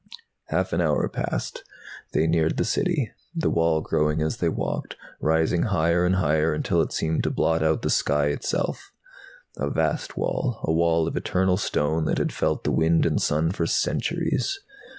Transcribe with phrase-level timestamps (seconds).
[0.45, 1.63] Half an hour passed.
[2.11, 6.81] They neared the City, the wall growing as they walked, rising higher and higher until
[6.81, 8.91] it seemed to blot out the sky itself.
[9.57, 13.51] A vast wall, a wall of eternal stone that had felt the wind and sun
[13.51, 14.57] for centuries.